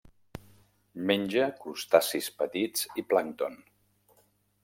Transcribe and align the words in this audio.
Menja 1.09 1.49
crustacis 1.59 2.31
petits 2.41 2.87
i 3.01 3.05
plàncton. 3.13 3.61